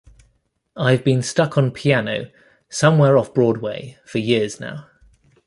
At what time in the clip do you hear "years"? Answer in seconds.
4.17-4.59